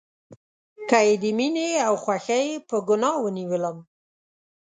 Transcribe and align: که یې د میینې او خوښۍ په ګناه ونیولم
که 0.89 0.97
یې 1.07 1.15
د 1.23 1.25
میینې 1.37 1.69
او 1.87 1.93
خوښۍ 2.03 2.45
په 2.67 2.75
ګناه 2.87 3.17
ونیولم 3.23 3.77